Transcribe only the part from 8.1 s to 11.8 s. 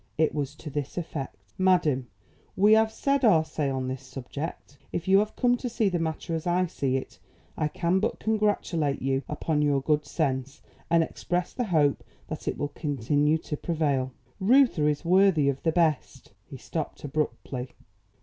congratulate you upon your good sense, and express the